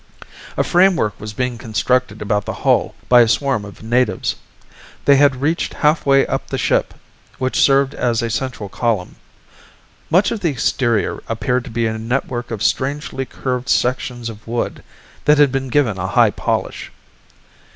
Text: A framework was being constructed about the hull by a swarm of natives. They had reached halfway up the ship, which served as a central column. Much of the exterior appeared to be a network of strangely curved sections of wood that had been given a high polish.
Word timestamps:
A 0.57 0.63
framework 0.63 1.13
was 1.21 1.31
being 1.31 1.59
constructed 1.59 2.23
about 2.23 2.45
the 2.45 2.53
hull 2.65 2.95
by 3.07 3.21
a 3.21 3.27
swarm 3.27 3.63
of 3.63 3.83
natives. 3.83 4.35
They 5.05 5.15
had 5.17 5.41
reached 5.43 5.75
halfway 5.75 6.25
up 6.25 6.47
the 6.47 6.57
ship, 6.57 6.95
which 7.37 7.61
served 7.61 7.93
as 7.93 8.23
a 8.23 8.29
central 8.31 8.67
column. 8.67 9.17
Much 10.09 10.31
of 10.31 10.39
the 10.39 10.49
exterior 10.49 11.21
appeared 11.27 11.65
to 11.65 11.69
be 11.69 11.85
a 11.85 11.99
network 11.99 12.49
of 12.49 12.63
strangely 12.63 13.27
curved 13.27 13.69
sections 13.69 14.27
of 14.27 14.47
wood 14.47 14.83
that 15.25 15.37
had 15.37 15.51
been 15.51 15.67
given 15.69 15.99
a 15.99 16.07
high 16.07 16.31
polish. 16.31 16.89